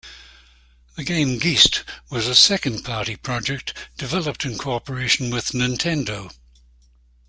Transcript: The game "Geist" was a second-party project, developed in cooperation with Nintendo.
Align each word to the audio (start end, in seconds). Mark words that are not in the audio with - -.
The 0.95 1.03
game 1.03 1.37
"Geist" 1.37 1.83
was 2.09 2.25
a 2.25 2.33
second-party 2.33 3.17
project, 3.17 3.75
developed 3.99 4.43
in 4.45 4.57
cooperation 4.57 5.29
with 5.29 5.49
Nintendo. 5.49 6.33